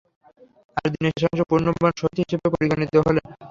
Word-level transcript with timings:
আর 0.77 0.87
দিনের 0.93 1.13
শেষাংশে 1.13 1.45
পুণ্যবান 1.49 1.91
শহীদ 1.99 2.17
হিসেবে 2.21 2.47
পরিগণিত 2.53 2.93
হলেন। 2.99 3.25